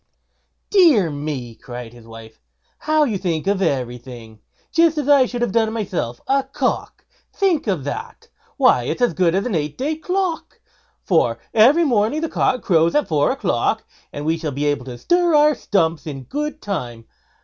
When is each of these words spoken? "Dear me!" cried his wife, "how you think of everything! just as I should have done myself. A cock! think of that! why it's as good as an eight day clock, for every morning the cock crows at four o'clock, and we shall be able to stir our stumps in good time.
"Dear 0.71 1.11
me!" 1.11 1.53
cried 1.53 1.93
his 1.93 2.07
wife, 2.07 2.39
"how 2.79 3.03
you 3.03 3.19
think 3.19 3.45
of 3.45 3.61
everything! 3.61 4.39
just 4.71 4.97
as 4.97 5.07
I 5.07 5.27
should 5.27 5.43
have 5.43 5.51
done 5.51 5.71
myself. 5.73 6.19
A 6.27 6.41
cock! 6.41 7.05
think 7.31 7.67
of 7.67 7.83
that! 7.83 8.27
why 8.57 8.85
it's 8.85 9.03
as 9.03 9.13
good 9.13 9.35
as 9.35 9.45
an 9.45 9.53
eight 9.53 9.77
day 9.77 9.95
clock, 9.95 10.59
for 11.03 11.37
every 11.53 11.83
morning 11.85 12.21
the 12.21 12.29
cock 12.29 12.63
crows 12.63 12.95
at 12.95 13.07
four 13.07 13.29
o'clock, 13.29 13.83
and 14.11 14.25
we 14.25 14.39
shall 14.39 14.49
be 14.51 14.65
able 14.65 14.85
to 14.85 14.97
stir 14.97 15.35
our 15.35 15.53
stumps 15.53 16.07
in 16.07 16.23
good 16.23 16.63
time. 16.63 17.05